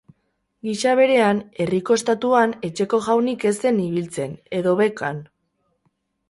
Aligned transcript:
Gisa 0.67 0.93
berean, 0.99 1.41
herriko 1.65 1.93
ostatuan 1.97 2.55
etxeko 2.69 3.01
jaunik 3.09 3.45
ez 3.51 3.53
zen 3.67 3.79
ibiltzen, 3.85 4.35
edo 4.63 4.75
bekan! 4.83 5.23